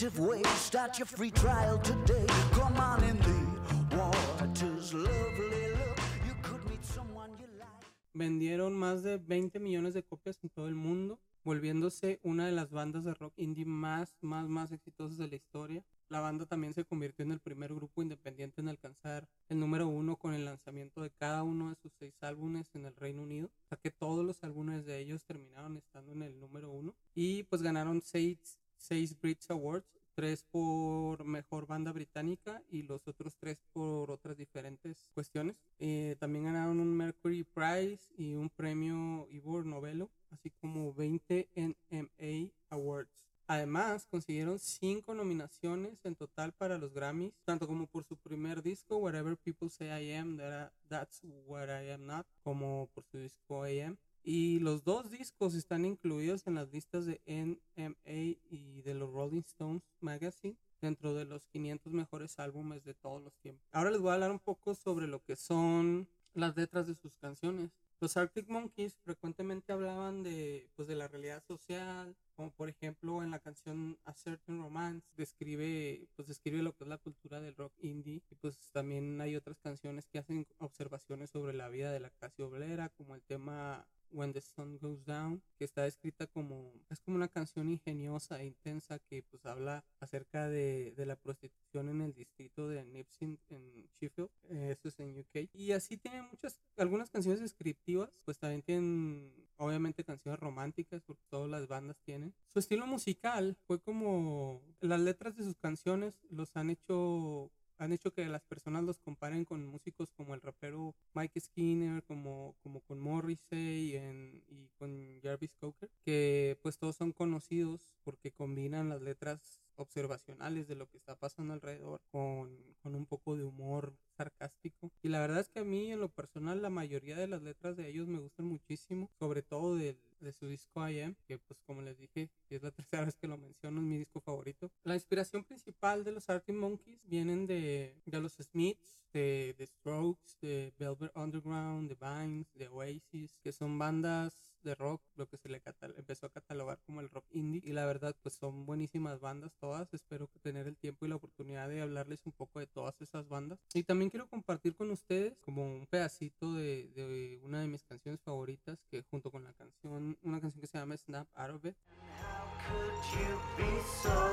imaginative 0.00 0.18
ways. 0.18 0.46
Start 0.58 0.98
your 0.98 1.06
free 1.06 1.30
trial 1.30 1.78
today. 1.78 2.26
Come 2.52 2.76
on 2.78 3.02
in 3.04 3.18
the 3.18 3.96
water's 3.96 4.94
lovely 4.94 5.72
look. 5.72 5.98
You 6.26 6.34
could 6.42 6.70
meet 6.70 6.84
someone 6.84 7.30
you 7.38 7.46
like. 7.58 7.68
vendieron 8.14 8.74
más 8.74 9.02
de 9.02 9.18
20 9.18 9.58
millones 9.60 9.94
de 9.94 10.02
copias 10.02 10.38
en 10.42 10.50
todo 10.50 10.68
el 10.68 10.74
mundo, 10.74 11.18
volviéndose 11.44 12.18
una 12.22 12.46
de 12.46 12.52
las 12.52 12.70
bandas 12.70 13.04
de 13.04 13.14
rock 13.14 13.34
indie 13.36 13.64
más, 13.64 14.16
más, 14.20 14.48
más 14.48 14.72
exitosas 14.72 15.18
de 15.18 15.28
la 15.28 15.36
historia. 15.36 15.84
La 16.08 16.20
banda 16.20 16.44
también 16.44 16.74
se 16.74 16.84
convirtió 16.84 17.24
en 17.24 17.30
el 17.32 17.38
primer 17.38 17.72
grupo 17.72 18.02
independiente 18.02 18.60
en 18.60 18.68
alcanzar 18.68 19.28
el 19.48 19.60
número 19.60 19.86
uno 19.86 20.16
con 20.16 20.34
el 20.34 20.44
lanzamiento 20.44 21.02
de 21.02 21.10
cada 21.10 21.44
uno 21.44 21.68
de 21.70 21.76
sus 21.76 21.92
seis 22.00 22.14
álbumes 22.20 22.68
en 22.74 22.84
el 22.84 22.96
Reino 22.96 23.22
Unido. 23.22 23.48
Sea 23.68 23.78
que 23.78 23.92
todos 23.92 24.24
los 24.24 24.42
álbumes 24.42 24.84
de 24.86 24.98
ellos 24.98 25.24
terminaron 25.24 25.76
estando 25.76 26.12
en 26.12 26.22
el 26.22 26.40
número 26.40 26.72
uno. 26.72 26.94
Y 27.14 27.44
pues 27.44 27.62
ganaron 27.62 28.02
seis, 28.02 28.58
seis 28.76 29.14
Brits 29.20 29.50
Awards, 29.50 29.99
tres 30.20 30.44
por 30.50 31.24
mejor 31.24 31.66
banda 31.66 31.92
británica 31.92 32.62
y 32.68 32.82
los 32.82 33.08
otros 33.08 33.38
tres 33.38 33.56
por 33.72 34.10
otras 34.10 34.36
diferentes 34.36 35.08
cuestiones. 35.14 35.56
Eh, 35.78 36.14
también 36.20 36.44
ganaron 36.44 36.78
un 36.78 36.94
Mercury 36.94 37.42
Prize 37.42 38.12
y 38.18 38.34
un 38.34 38.50
premio 38.50 39.26
Ivor 39.30 39.64
Novello, 39.64 40.10
así 40.30 40.50
como 40.60 40.92
20 40.92 41.48
NMA 41.56 42.50
Awards. 42.68 43.30
Además, 43.46 44.06
consiguieron 44.10 44.58
cinco 44.58 45.14
nominaciones 45.14 46.04
en 46.04 46.14
total 46.14 46.52
para 46.52 46.76
los 46.76 46.92
Grammys, 46.92 47.32
tanto 47.46 47.66
como 47.66 47.86
por 47.86 48.04
su 48.04 48.18
primer 48.18 48.62
disco, 48.62 48.98
Whatever 48.98 49.38
People 49.38 49.70
Say 49.70 49.88
I 49.88 50.12
Am, 50.16 50.36
That- 50.36 50.70
That's 50.90 51.22
What 51.46 51.68
I 51.82 51.92
Am 51.92 52.04
Not, 52.04 52.26
como 52.44 52.90
por 52.92 53.04
su 53.06 53.16
disco 53.16 53.64
AM. 53.64 53.96
Y 54.22 54.58
los 54.60 54.84
dos 54.84 55.10
discos 55.10 55.54
están 55.54 55.84
incluidos 55.84 56.46
en 56.46 56.54
las 56.56 56.70
listas 56.72 57.06
de 57.06 57.20
NMA 57.26 58.38
y 58.50 58.82
de 58.82 58.94
los 58.94 59.12
Rolling 59.12 59.42
Stones 59.46 59.82
Magazine 60.00 60.56
dentro 60.80 61.14
de 61.14 61.24
los 61.24 61.46
500 61.46 61.92
mejores 61.92 62.38
álbumes 62.38 62.84
de 62.84 62.94
todos 62.94 63.22
los 63.22 63.36
tiempos. 63.38 63.66
Ahora 63.72 63.90
les 63.90 64.00
voy 64.00 64.10
a 64.10 64.14
hablar 64.14 64.30
un 64.30 64.38
poco 64.38 64.74
sobre 64.74 65.06
lo 65.06 65.22
que 65.24 65.36
son 65.36 66.08
las 66.34 66.56
letras 66.56 66.86
de 66.86 66.94
sus 66.94 67.16
canciones. 67.16 67.70
Los 68.00 68.16
Arctic 68.16 68.48
Monkeys 68.48 68.96
frecuentemente 69.04 69.74
hablaban 69.74 70.22
de, 70.22 70.70
pues, 70.74 70.88
de 70.88 70.94
la 70.94 71.06
realidad 71.06 71.42
social, 71.46 72.16
como 72.34 72.50
por 72.50 72.70
ejemplo 72.70 73.22
en 73.22 73.30
la 73.30 73.40
canción 73.40 73.98
A 74.06 74.14
Certain 74.14 74.58
Romance 74.58 75.06
describe, 75.18 76.08
pues, 76.16 76.26
describe 76.26 76.62
lo 76.62 76.74
que 76.74 76.84
es 76.84 76.88
la 76.88 76.96
cultura 76.96 77.40
del 77.40 77.54
rock 77.54 77.74
indie 77.80 78.22
y 78.30 78.34
pues 78.36 78.56
también 78.72 79.20
hay 79.20 79.36
otras 79.36 79.58
canciones 79.60 80.08
que 80.08 80.18
hacen 80.18 80.46
observaciones 80.58 81.28
sobre 81.28 81.52
la 81.52 81.68
vida 81.68 81.92
de 81.92 82.00
la 82.00 82.08
clase 82.08 82.42
obrera, 82.42 82.88
como 82.88 83.14
el 83.14 83.20
tema 83.20 83.86
When 84.12 84.32
the 84.32 84.40
Sun 84.40 84.78
Goes 84.78 85.04
Down, 85.04 85.42
que 85.56 85.64
está 85.64 85.86
escrita 85.86 86.26
como, 86.26 86.72
es 86.88 87.00
como 87.00 87.16
una 87.16 87.28
canción 87.28 87.70
ingeniosa 87.70 88.40
e 88.40 88.46
intensa 88.46 88.98
que 88.98 89.22
pues 89.22 89.44
habla 89.46 89.84
acerca 90.00 90.48
de, 90.48 90.92
de 90.96 91.06
la 91.06 91.16
prostitución 91.16 91.88
en 91.88 92.00
el 92.00 92.14
distrito 92.14 92.68
de 92.68 92.84
Nipsey 92.84 93.38
en 93.48 93.88
Sheffield, 94.00 94.30
eh, 94.48 94.76
eso 94.76 94.88
es 94.88 94.98
en 95.00 95.18
UK. 95.18 95.50
Y 95.52 95.72
así 95.72 95.96
tiene 95.96 96.22
muchas, 96.22 96.60
algunas 96.76 97.10
canciones 97.10 97.40
descriptivas, 97.40 98.10
pues 98.24 98.38
también 98.38 98.62
tienen 98.62 99.32
obviamente 99.56 100.04
canciones 100.04 100.40
románticas, 100.40 101.02
porque 101.02 101.22
todas 101.28 101.50
las 101.50 101.68
bandas 101.68 101.98
tienen. 102.04 102.34
Su 102.52 102.58
estilo 102.58 102.86
musical 102.86 103.56
fue 103.66 103.80
como 103.80 104.62
las 104.80 105.00
letras 105.00 105.36
de 105.36 105.44
sus 105.44 105.56
canciones 105.56 106.14
los 106.30 106.56
han 106.56 106.70
hecho 106.70 107.52
han 107.80 107.92
hecho 107.92 108.12
que 108.12 108.26
las 108.26 108.44
personas 108.44 108.84
los 108.84 108.98
comparen 108.98 109.44
con 109.44 109.66
músicos 109.66 110.12
como 110.12 110.34
el 110.34 110.42
rapero 110.42 110.94
Mike 111.14 111.40
Skinner, 111.40 112.02
como, 112.04 112.54
como 112.62 112.80
con 112.80 113.00
Morrissey 113.00 113.96
en- 113.96 114.44
y 114.48 114.68
con 114.78 115.20
Jarvis 115.22 115.54
Cocker, 115.54 115.90
que 116.04 116.58
pues 116.62 116.78
todos 116.78 116.96
son 116.96 117.12
conocidos 117.12 117.96
porque 118.04 118.32
combinan 118.32 118.90
las 118.90 119.00
letras 119.00 119.62
observacionales 119.80 120.68
de 120.68 120.74
lo 120.74 120.88
que 120.88 120.96
está 120.98 121.16
pasando 121.16 121.54
alrededor 121.54 122.00
con, 122.10 122.56
con 122.82 122.94
un 122.94 123.06
poco 123.06 123.36
de 123.36 123.44
humor 123.44 123.94
sarcástico. 124.16 124.90
Y 125.02 125.08
la 125.08 125.20
verdad 125.20 125.40
es 125.40 125.48
que 125.48 125.60
a 125.60 125.64
mí 125.64 125.90
en 125.92 126.00
lo 126.00 126.08
personal 126.08 126.62
la 126.62 126.70
mayoría 126.70 127.16
de 127.16 127.26
las 127.26 127.42
letras 127.42 127.76
de 127.76 127.88
ellos 127.88 128.06
me 128.06 128.18
gustan 128.18 128.46
muchísimo, 128.46 129.10
sobre 129.18 129.42
todo 129.42 129.76
del- 129.76 129.98
de, 130.20 130.32
su 130.32 130.46
disco 130.46 130.86
I 130.86 131.00
Am, 131.00 131.16
que 131.26 131.38
pues 131.38 131.58
como 131.66 131.80
les 131.80 131.98
dije, 131.98 132.28
es 132.50 132.62
la 132.62 132.70
tercera 133.02 133.04
vez 133.06 133.16
que 133.16 133.26
lo 133.26 133.38
menciono, 133.38 133.80
es 133.80 133.86
mi 133.86 133.96
disco 133.98 134.20
favorito. 134.20 134.70
La 134.84 134.94
inspiración 134.94 135.44
principal 135.44 136.04
de 136.04 136.12
los 136.12 136.28
Arctic 136.28 136.54
Monkeys 136.54 137.00
vienen 137.06 137.46
de, 137.46 137.96
de 138.04 138.20
los 138.20 138.34
Smiths, 138.34 138.98
de 139.12 139.54
The 139.56 139.66
Strokes, 139.66 140.36
de 140.42 140.72
Velvet 140.78 141.10
Underground, 141.16 141.88
de 141.88 141.94
Vines, 141.96 142.52
de 142.54 142.68
Oasis, 142.68 143.38
que 143.42 143.52
son 143.52 143.78
bandas 143.78 144.36
de 144.62 144.74
rock, 144.74 145.02
lo 145.16 145.28
que 145.28 145.36
se 145.36 145.48
le 145.48 145.62
empezó 145.96 146.26
a 146.26 146.30
catalogar 146.30 146.78
como 146.86 147.00
el 147.00 147.08
rock 147.08 147.24
indie. 147.32 147.62
Y 147.64 147.72
la 147.72 147.86
verdad, 147.86 148.14
pues 148.22 148.34
son 148.34 148.66
buenísimas 148.66 149.20
bandas 149.20 149.52
todas. 149.58 149.92
Espero 149.92 150.28
que 150.28 150.38
tener 150.38 150.66
el 150.66 150.76
tiempo 150.76 151.06
y 151.06 151.08
la 151.08 151.16
oportunidad 151.16 151.68
de 151.68 151.82
hablarles 151.82 152.24
un 152.26 152.32
poco 152.32 152.60
de 152.60 152.66
todas 152.66 153.00
esas 153.00 153.28
bandas. 153.28 153.58
Y 153.74 153.82
también 153.84 154.10
quiero 154.10 154.28
compartir 154.28 154.74
con 154.76 154.90
ustedes 154.90 155.38
como 155.38 155.64
un 155.64 155.86
pedacito 155.86 156.54
de, 156.54 156.88
de 156.88 157.40
una 157.42 157.60
de 157.60 157.68
mis 157.68 157.84
canciones 157.84 158.20
favoritas, 158.22 158.78
que 158.90 159.02
junto 159.02 159.30
con 159.30 159.44
la 159.44 159.52
canción, 159.52 160.18
una 160.22 160.40
canción 160.40 160.60
que 160.60 160.66
se 160.66 160.78
llama 160.78 160.96
Snap 160.96 161.28
Out 161.34 161.50
of 161.50 161.64
It. 161.64 161.76
How 162.20 162.46
could 162.66 162.94
you 163.12 163.38
be 163.56 163.80
so 164.02 164.30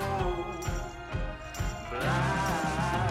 blind? 1.90 3.07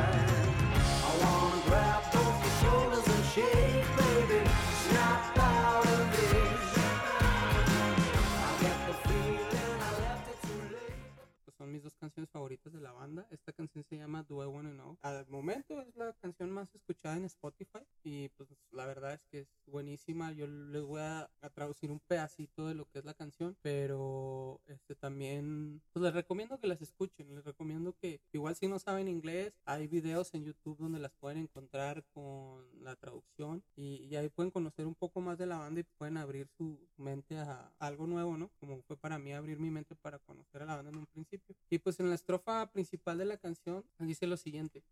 Canciones 12.17 12.31
favoritas 12.31 12.73
de 12.73 12.81
la 12.81 12.93
banda. 12.93 13.27
Esta 13.31 13.53
canción 13.53 13.85
se 13.85 13.99
llama 13.99 14.23
Do 14.23 14.43
I 14.43 14.47
Wanna 14.47 14.71
Know. 14.71 14.97
Al 15.03 15.27
momento 15.29 15.83
es 15.83 15.95
la 15.97 16.15
canción 16.15 16.51
más 16.51 16.75
escuchada 16.75 17.17
en 17.19 17.25
Spotify 17.25 17.81
y 18.03 18.31
pues 18.31 18.49
la 18.71 18.87
verdad 18.87 19.13
es 19.13 19.25
que 19.31 19.41
es 19.41 19.49
buenísima. 19.67 20.33
Yo 20.33 20.47
les 20.47 20.83
voy 20.83 21.03
a, 21.03 21.29
a 21.43 21.51
traducir 21.51 21.91
un 21.91 22.01
pedacito 22.01 22.69
de 22.69 22.75
lo 22.75 22.89
que 22.89 23.01
es 23.01 23.05
la 23.05 23.13
canción, 23.13 23.55
pero 23.61 24.63
este 24.67 24.95
también 24.95 25.83
pues 25.93 26.03
les 26.03 26.15
recomiendo 26.15 26.59
que 26.59 26.69
las 26.69 26.81
escuchen. 26.81 27.35
Les 27.35 27.45
recomiendo 27.45 27.95
que 27.99 28.16
si 28.57 28.69
no 28.69 28.79
saben 28.79 29.09
inglés, 29.09 29.53
hay 29.65 29.87
videos 29.87 30.33
en 30.35 30.45
YouTube 30.45 30.79
donde 30.79 30.99
las 30.99 31.13
pueden 31.13 31.39
encontrar 31.39 32.05
con 32.15 32.65
la 32.83 32.97
traducción 32.97 33.63
y, 33.77 34.05
y 34.05 34.17
ahí 34.17 34.29
pueden 34.31 34.51
conocer 34.51 34.87
un 34.87 34.95
poco 34.95 35.21
más 35.21 35.37
de 35.37 35.47
la 35.47 35.59
banda 35.59 35.81
y 35.81 35.85
pueden 35.85 36.17
abrir 36.17 36.49
su 36.57 36.79
mente 36.97 37.37
a 37.37 37.73
algo 37.79 38.07
nuevo, 38.07 38.37
¿no? 38.37 38.51
Como 38.59 38.81
fue 38.83 38.97
para 38.97 39.19
mí 39.19 39.33
abrir 39.33 39.59
mi 39.59 39.71
mente 39.71 39.95
para 39.95 40.19
conocer 40.19 40.63
a 40.63 40.67
la 40.67 40.77
banda 40.77 40.91
en 40.91 40.99
un 40.99 41.07
principio. 41.07 41.55
Y 41.69 41.79
pues 41.79 42.01
en 42.01 42.09
la 42.09 42.15
estrofa 42.15 42.71
principal 42.73 43.19
de 43.19 43.27
la 43.27 43.37
canción 43.37 43.85
dice 43.99 44.27
lo 44.27 44.37
siguiente. 44.37 44.83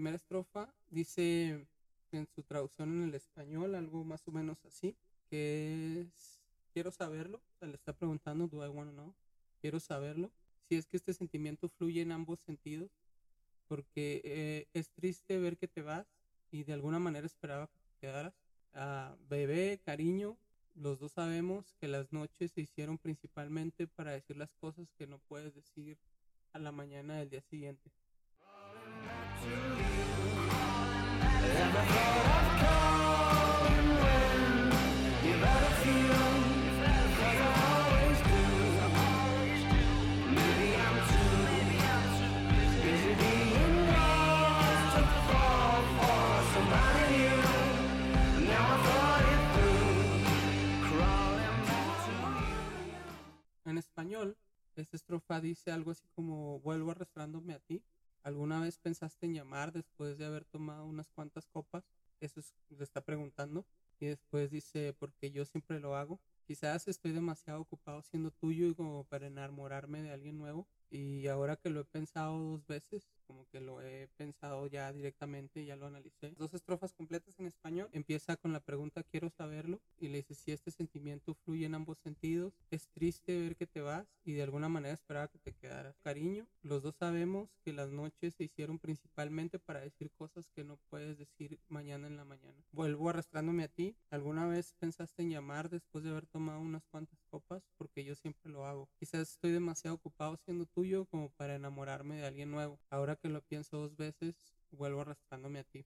Primera 0.00 0.16
estrofa 0.16 0.72
dice 0.88 1.66
en 2.12 2.26
su 2.34 2.42
traducción 2.42 2.88
en 2.90 3.10
el 3.10 3.14
español 3.14 3.74
algo 3.74 4.02
más 4.02 4.26
o 4.28 4.32
menos 4.32 4.56
así, 4.64 4.96
que 5.28 6.00
es 6.00 6.40
quiero 6.72 6.90
saberlo, 6.90 7.36
o 7.36 7.58
sea, 7.58 7.68
le 7.68 7.74
está 7.74 7.92
preguntando 7.92 8.48
do 8.48 8.64
I 8.64 8.70
wanna 8.70 8.92
know, 8.92 9.14
quiero 9.60 9.78
saberlo, 9.78 10.32
si 10.66 10.76
es 10.76 10.86
que 10.86 10.96
este 10.96 11.12
sentimiento 11.12 11.68
fluye 11.68 12.00
en 12.00 12.12
ambos 12.12 12.40
sentidos, 12.40 12.90
porque 13.68 14.22
eh, 14.24 14.68
es 14.72 14.88
triste 14.88 15.38
ver 15.38 15.58
que 15.58 15.68
te 15.68 15.82
vas 15.82 16.06
y 16.50 16.64
de 16.64 16.72
alguna 16.72 16.98
manera 16.98 17.26
esperaba 17.26 17.66
que 17.66 17.80
te 17.82 18.06
quedaras. 18.06 18.32
Ah, 18.72 19.14
bebé, 19.28 19.82
cariño, 19.84 20.38
los 20.76 20.98
dos 20.98 21.12
sabemos 21.12 21.74
que 21.78 21.88
las 21.88 22.10
noches 22.10 22.52
se 22.52 22.62
hicieron 22.62 22.96
principalmente 22.96 23.86
para 23.86 24.12
decir 24.12 24.38
las 24.38 24.54
cosas 24.54 24.90
que 24.96 25.06
no 25.06 25.18
puedes 25.18 25.54
decir 25.54 25.98
a 26.54 26.58
la 26.58 26.72
mañana 26.72 27.18
del 27.18 27.28
día 27.28 27.42
siguiente. 27.42 27.90
En 53.70 53.78
español, 53.78 54.36
esta 54.74 54.96
estrofa 54.96 55.40
dice 55.40 55.70
algo 55.70 55.92
así 55.92 56.08
como 56.14 56.58
vuelvo 56.58 56.90
arrastrándome 56.90 57.54
a 57.54 57.60
ti. 57.60 57.84
¿Alguna 58.22 58.60
vez 58.60 58.78
pensaste 58.78 59.26
en 59.26 59.34
llamar 59.34 59.72
después 59.72 60.18
de 60.18 60.26
haber 60.26 60.44
tomado 60.44 60.84
unas 60.84 61.10
cuantas 61.10 61.46
copas? 61.46 61.84
Eso 62.20 62.40
es, 62.40 62.54
está 62.78 63.00
preguntando. 63.00 63.64
Y 63.98 64.06
después 64.06 64.50
dice, 64.50 64.94
porque 64.98 65.30
yo 65.30 65.44
siempre 65.44 65.80
lo 65.80 65.96
hago. 65.96 66.20
Quizás 66.46 66.88
estoy 66.88 67.12
demasiado 67.12 67.60
ocupado 67.60 68.02
siendo 68.02 68.30
tuyo 68.30 68.68
y 68.68 68.74
como 68.74 69.04
para 69.04 69.26
enamorarme 69.26 70.02
de 70.02 70.10
alguien 70.10 70.38
nuevo. 70.38 70.66
Y 70.90 71.28
ahora 71.28 71.56
que 71.56 71.70
lo 71.70 71.80
he 71.80 71.84
pensado 71.84 72.36
dos 72.36 72.66
veces, 72.66 73.08
como 73.28 73.46
que 73.46 73.60
lo 73.60 73.80
he 73.80 74.08
pensado 74.16 74.66
ya 74.66 74.92
directamente, 74.92 75.64
ya 75.64 75.76
lo 75.76 75.86
analicé. 75.86 76.32
Dos 76.32 76.52
estrofas 76.52 76.92
completas 76.92 77.38
en 77.38 77.46
español. 77.46 77.88
Empieza 77.92 78.36
con 78.36 78.52
la 78.52 78.58
pregunta 78.58 79.04
quiero 79.04 79.30
saberlo 79.30 79.80
y 80.00 80.08
le 80.08 80.18
dice 80.18 80.34
si 80.34 80.50
este 80.50 80.72
sentimiento 80.72 81.34
fluye 81.34 81.66
en 81.66 81.76
ambos 81.76 81.98
sentidos. 81.98 82.52
Es 82.72 82.88
triste 82.88 83.38
ver 83.38 83.54
que 83.54 83.68
te 83.68 83.80
vas 83.80 84.08
y 84.24 84.32
de 84.32 84.42
alguna 84.42 84.68
manera 84.68 84.92
esperaba 84.92 85.28
que 85.28 85.38
te 85.38 85.52
quedaras. 85.52 86.00
Cariño, 86.00 86.48
los 86.62 86.82
dos 86.82 86.96
sabemos 86.96 87.50
que 87.62 87.72
las 87.72 87.90
noches 87.90 88.34
se 88.34 88.44
hicieron 88.44 88.80
principalmente 88.80 89.60
para 89.60 89.80
decir 89.80 90.10
cosas 90.10 90.50
que 90.50 90.64
no 90.64 90.76
puedes 90.88 91.16
decir 91.16 91.60
mañana 91.68 92.08
en 92.08 92.16
la 92.16 92.24
mañana. 92.24 92.64
Vuelvo 92.72 93.10
arrastrándome 93.10 93.62
a 93.62 93.68
ti. 93.68 93.94
¿Alguna 94.10 94.48
vez 94.48 94.74
pensaste 94.80 95.22
en 95.22 95.30
llamar 95.30 95.70
después 95.70 96.02
de 96.02 96.10
haber 96.10 96.26
tomado 96.26 96.60
unas 96.60 96.84
cuantas 96.86 97.22
copas? 97.30 97.62
Porque 97.76 98.04
yo 98.04 98.16
siempre 98.16 98.50
lo 98.50 98.66
hago. 98.66 98.88
Quizás 98.98 99.30
estoy 99.30 99.52
demasiado 99.52 99.94
ocupado 99.94 100.36
siendo 100.36 100.66
tuyo 100.66 100.80
como 101.06 101.30
para 101.30 101.54
enamorarme 101.54 102.16
de 102.16 102.26
alguien 102.26 102.50
nuevo. 102.50 102.78
Ahora 102.88 103.16
que 103.16 103.28
lo 103.28 103.42
pienso 103.42 103.76
dos 103.76 103.96
veces, 103.96 104.54
vuelvo 104.70 105.02
arrastrándome 105.02 105.58
a 105.58 105.64
ti. 105.64 105.84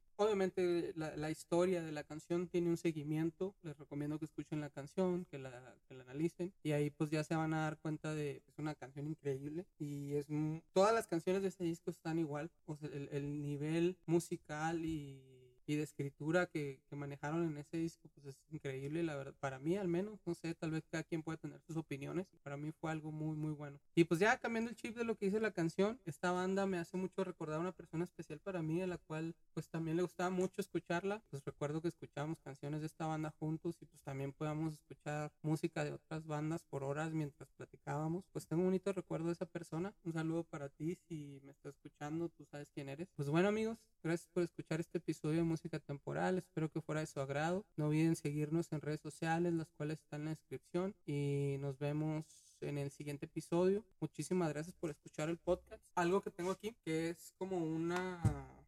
Obviamente 0.57 0.93
la, 0.99 1.17
la 1.17 1.31
historia 1.31 1.83
de 1.83 1.93
la 1.93 2.05
canción 2.05 2.49
tiene 2.49 2.71
un 2.71 2.77
seguimiento. 2.77 3.55
Les 3.63 3.77
recomiendo 3.77 4.19
que 4.19 4.25
escuchen 4.25 4.61
la 4.61 4.71
canción, 4.71 5.25
que 5.27 5.39
la, 5.39 5.77
que 5.89 5.95
la 5.95 6.03
analicen. 6.05 6.53
Y 6.63 6.73
ahí 6.73 6.91
pues 6.91 7.11
ya 7.11 7.25
se 7.25 7.35
van 7.35 7.55
a 7.55 7.63
dar 7.63 7.79
cuenta 7.79 8.15
de 8.15 8.41
que 8.45 8.51
es 8.51 8.59
una 8.59 8.75
canción 8.75 9.07
increíble. 9.07 9.67
Y 9.79 10.15
es 10.15 10.29
mu- 10.31 10.61
todas 10.73 10.95
las 10.95 11.07
canciones 11.07 11.43
de 11.43 11.49
este 11.49 11.65
disco 11.65 11.91
están 11.91 12.19
igual. 12.19 12.51
O 12.67 12.77
sea, 12.77 12.89
el, 12.91 13.09
el 13.13 13.43
nivel 13.43 13.97
musical 14.07 14.85
y 14.85 15.34
y 15.67 15.77
de 15.77 15.83
escritura 15.83 16.47
que, 16.47 16.81
que 16.89 16.97
manejaron 16.97 17.45
en 17.45 17.59
ese 17.59 17.77
disco 17.79 18.09
pues 18.15 18.27
es 18.27 18.43
increíble 18.51 19.03
la 19.03 19.17
verdad 19.17 19.35
para 19.41 19.59
mí 19.59 19.77
al 19.77 19.89
menos 19.89 20.21
no 20.27 20.35
sé 20.35 20.55
tal 20.55 20.71
vez 20.71 20.85
cada 20.91 21.05
quien 21.05 21.23
puede 21.23 21.39
tener 21.39 21.61
sus 21.63 21.77
opiniones 21.77 22.27
para 22.43 22.57
mí 22.57 22.73
fue 22.73 22.91
algo 22.91 23.13
muy 23.13 23.37
muy 23.37 23.53
bueno. 23.53 23.79
Y 23.95 24.05
pues 24.05 24.21
ya 24.21 24.39
cambiando 24.39 24.71
el 24.71 24.77
chip 24.77 24.97
de 24.97 25.05
lo 25.05 25.17
que 25.17 25.27
dice 25.27 25.41
la 25.41 25.53
canción 25.53 26.01
esta 26.05 26.33
banda 26.33 26.67
me 26.67 26.79
hace 26.79 26.97
mucho 26.97 27.25
recordar 27.25 27.59
a 27.59 27.61
una 27.61 27.73
persona 27.73 28.05
especial 28.05 28.41
para 28.41 28.63
mí 28.63 28.83
a 28.83 28.87
la 28.87 28.99
cual 28.99 29.35
pues 29.53 29.69
también 29.69 29.97
le 29.97 30.03
gustaba 30.03 30.31
mucho 30.31 30.61
escucharla. 30.61 31.23
Pues 31.31 31.45
recuerdo 31.45 31.81
que 31.81 31.89
escuchábamos 31.89 32.41
canciones 32.41 32.81
de 32.81 32.87
esta 32.87 33.07
banda 33.07 33.35
juntos 33.39 33.77
y 33.81 33.87
pues 33.87 34.03
también 34.03 34.33
podíamos 34.33 34.75
escuchar 34.75 35.33
música 35.43 35.85
de 35.85 35.93
otras 35.93 36.27
bandas 36.27 36.65
por 36.65 36.85
horas 36.85 37.13
mientras 37.13 37.51
platicábamos. 37.53 38.25
Pues 38.33 38.47
tengo 38.47 38.63
un 38.63 38.69
bonito 38.69 38.93
recuerdo 38.93 39.27
de 39.27 39.33
esa 39.33 39.47
persona. 39.47 39.95
Un 40.05 40.13
saludo 40.13 40.45
para 40.45 40.69
ti 40.69 40.97
si 41.09 41.41
me 41.45 41.53
estás 41.53 41.75
escuchando 41.75 42.29
tú 42.29 42.45
sabes 42.45 42.69
quién 42.75 42.89
eres. 42.89 43.09
Pues 43.17 43.29
bueno 43.29 43.49
amigos 43.49 43.79
gracias 44.03 44.29
por 44.29 44.43
escuchar 44.43 44.81
este 44.81 44.99
episodio 44.99 45.45
música 45.55 45.79
temporal 45.79 46.39
espero 46.39 46.69
que 46.69 46.81
fuera 46.81 47.01
de 47.01 47.07
su 47.07 47.21
agrado 47.21 47.65
no 47.77 47.87
olviden 47.87 48.17
seguirnos 48.17 48.73
en 48.73 48.81
redes 48.81 49.01
sociales 49.01 49.53
las 49.53 49.71
cuales 49.77 50.01
están 50.01 50.23
en 50.23 50.25
la 50.25 50.31
descripción 50.33 50.97
y 51.07 51.59
nos 51.61 51.79
vemos 51.79 52.25
en 52.61 52.77
el 52.79 52.91
siguiente 52.91 53.27
episodio. 53.27 53.85
Muchísimas 54.01 54.49
gracias 54.49 54.75
por 54.75 54.91
escuchar 54.91 55.29
el 55.29 55.39
podcast. 55.39 55.81
Algo 55.95 56.23
que 56.23 56.33
tengo 56.33 56.51
aquí 56.51 56.75
que 56.85 57.11
es 57.11 57.33
como 57.39 57.59
una 57.59 58.21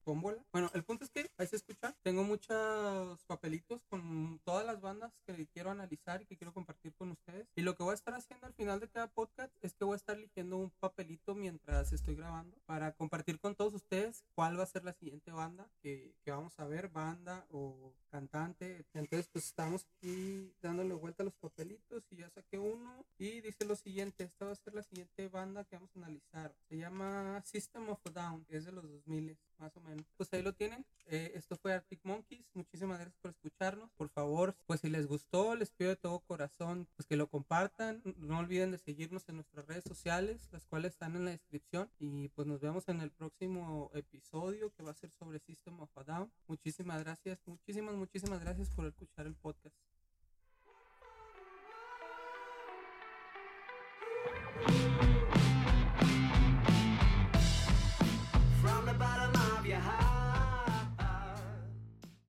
tómbola. 0.06 0.38
Bueno, 0.52 0.70
el 0.72 0.84
punto 0.84 1.04
es 1.04 1.10
que 1.10 1.28
ahí 1.36 1.48
se 1.48 1.56
escucha. 1.56 1.94
Tengo 2.02 2.22
muchos 2.22 3.24
papelitos 3.24 3.82
con 3.90 4.40
todas 4.44 4.64
las 4.64 4.80
bandas 4.80 5.12
que 5.26 5.48
quiero 5.48 5.72
analizar 5.72 6.22
y 6.22 6.26
que 6.26 6.36
quiero 6.36 6.54
compartir 6.54 6.94
con 6.94 7.10
ustedes. 7.10 7.48
Y 7.56 7.62
lo 7.62 7.74
que 7.74 7.82
voy 7.82 7.90
a 7.90 7.94
estar 7.94 8.14
haciendo 8.14 8.46
al 8.46 8.54
final 8.54 8.78
de 8.78 8.88
cada 8.88 9.08
podcast 9.08 9.52
es 9.62 9.74
que 9.74 9.84
voy 9.84 9.94
a 9.94 9.96
estar 9.96 10.16
eligiendo 10.16 10.58
un 10.58 10.70
papelito 10.70 11.34
mientras 11.34 11.92
estoy 11.92 12.14
grabando 12.14 12.56
para 12.66 12.92
compartir 12.92 13.40
con 13.40 13.56
todos 13.56 13.74
ustedes 13.74 14.24
cuál 14.36 14.58
va 14.58 14.62
a 14.62 14.66
ser 14.66 14.84
la 14.84 14.92
siguiente 14.92 15.32
banda 15.32 15.68
que, 15.82 16.14
que 16.24 16.30
vamos 16.30 16.56
a 16.60 16.66
ver, 16.66 16.88
banda 16.88 17.44
o 17.50 17.92
cantante. 18.08 18.86
Entonces, 18.94 19.28
pues 19.32 19.46
estamos 19.46 19.86
aquí 19.96 20.54
dándole 20.62 20.94
vuelta 20.94 21.24
a 21.24 21.26
los 21.26 21.34
papelitos 21.34 22.04
y 22.10 22.16
ya 22.16 22.30
saqué 22.30 22.60
uno 22.60 23.04
y 23.18 23.40
dice 23.40 23.64
lo 23.64 23.74
siguiente, 23.74 24.22
esta 24.22 24.46
va 24.46 24.52
a 24.52 24.54
ser 24.54 24.74
la 24.74 24.84
siguiente 24.84 25.28
banda 25.28 25.64
que 25.64 25.74
vamos 25.74 25.90
a 25.96 25.98
analizar. 25.98 26.54
Se 26.68 26.76
llama 26.76 27.42
System 27.44 27.88
of 27.88 27.98
a 28.06 28.10
Down, 28.10 28.44
que 28.44 28.56
es 28.56 28.64
de 28.64 28.72
los 28.72 28.88
2000 28.88 29.36
más 29.58 29.76
o 29.76 29.80
menos. 29.80 30.06
Pues 30.16 30.32
ahí 30.32 30.42
lo 30.42 30.52
tienen. 30.52 30.84
Eh, 31.06 31.32
esto 31.34 31.56
fue 31.56 31.72
Arctic 31.72 32.00
Monkeys. 32.04 32.46
Muchísimas 32.54 32.98
gracias 32.98 33.18
por 33.20 33.30
escucharnos. 33.30 33.90
Por 33.92 34.08
favor, 34.08 34.56
pues 34.66 34.80
si 34.80 34.88
les 34.88 35.06
gustó, 35.06 35.54
les 35.54 35.70
pido 35.70 35.90
de 35.90 35.96
todo 35.96 36.20
corazón 36.20 36.88
pues 36.96 37.06
que 37.06 37.16
lo 37.16 37.28
compartan. 37.28 38.02
No 38.16 38.38
olviden 38.38 38.70
de 38.70 38.78
seguirnos 38.78 39.28
en 39.28 39.36
nuestras 39.36 39.66
redes 39.66 39.84
sociales, 39.84 40.48
las 40.52 40.66
cuales 40.66 40.92
están 40.92 41.16
en 41.16 41.24
la 41.24 41.30
descripción. 41.30 41.90
Y 41.98 42.28
pues 42.28 42.46
nos 42.46 42.60
vemos 42.60 42.88
en 42.88 43.00
el 43.00 43.10
próximo 43.10 43.90
episodio 43.94 44.72
que 44.72 44.82
va 44.82 44.92
a 44.92 44.94
ser 44.94 45.10
sobre 45.10 45.40
System 45.40 45.80
of 45.80 45.96
a 45.96 46.04
Down. 46.04 46.32
Muchísimas 46.46 47.02
gracias. 47.02 47.40
Muchísimas, 47.46 47.94
muchísimas 47.94 48.40
gracias 48.40 48.70
por 48.70 48.86
escuchar 48.86 49.26
el 49.26 49.34
podcast. 49.34 49.65